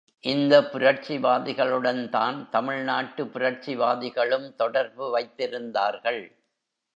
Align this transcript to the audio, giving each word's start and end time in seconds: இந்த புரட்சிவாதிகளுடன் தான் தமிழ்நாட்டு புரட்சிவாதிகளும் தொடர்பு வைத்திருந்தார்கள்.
இந்த 0.23 0.61
புரட்சிவாதிகளுடன் 0.61 2.09
தான் 2.09 2.49
தமிழ்நாட்டு 2.49 3.25
புரட்சிவாதிகளும் 3.25 4.55
தொடர்பு 4.55 5.05
வைத்திருந்தார்கள். 5.17 6.21